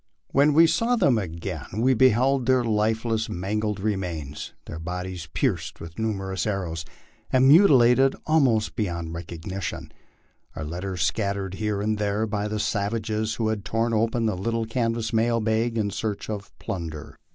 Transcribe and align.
When 0.31 0.53
we 0.55 0.65
saw 0.65 0.95
them 0.95 1.19
again 1.19 1.67
we 1.77 1.93
beheld 1.93 2.47
their 2.47 2.63
lifeless, 2.63 3.29
mangled 3.29 3.79
remains, 3.79 4.51
their 4.65 4.79
bodies 4.79 5.27
pierced 5.35 5.79
with 5.79 5.99
numerous 5.99 6.47
ar 6.47 6.63
rows, 6.63 6.83
and 7.31 7.47
mutilated 7.47 8.15
almost 8.25 8.75
beyond 8.75 9.13
recognition 9.13 9.91
our 10.55 10.65
letters 10.65 11.03
scattered 11.03 11.53
here 11.53 11.81
and 11.83 11.99
there 11.99 12.25
by 12.25 12.47
the 12.47 12.59
savages, 12.59 13.35
who 13.35 13.49
had 13.49 13.63
torn 13.63 13.93
open 13.93 14.25
the 14.25 14.35
little 14.35 14.65
canvas 14.65 15.13
mail 15.13 15.39
bag 15.39 15.77
in 15.77 15.91
search 15.91 16.31
of 16.31 16.51
plunder. 16.57 17.19